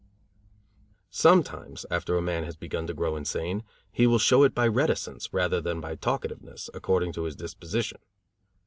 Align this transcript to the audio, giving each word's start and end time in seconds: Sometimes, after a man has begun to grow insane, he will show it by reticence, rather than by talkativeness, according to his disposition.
Sometimes, 1.11 1.85
after 1.91 2.17
a 2.17 2.23
man 2.23 2.43
has 2.43 2.55
begun 2.57 2.87
to 2.87 2.93
grow 2.95 3.15
insane, 3.15 3.63
he 3.91 4.07
will 4.07 4.17
show 4.17 4.41
it 4.41 4.55
by 4.55 4.67
reticence, 4.67 5.31
rather 5.31 5.61
than 5.61 5.79
by 5.79 5.95
talkativeness, 5.95 6.71
according 6.73 7.13
to 7.13 7.25
his 7.25 7.35
disposition. 7.35 7.99